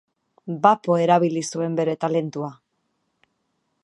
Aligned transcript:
Bapo 0.63 0.95
erabili 1.03 1.43
zuen 1.53 1.77
bere 1.81 1.95
talentua. 2.05 2.51